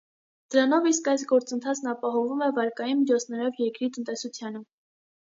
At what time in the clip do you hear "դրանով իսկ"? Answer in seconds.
0.53-1.09